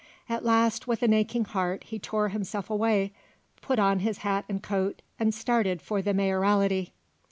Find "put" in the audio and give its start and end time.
3.61-3.77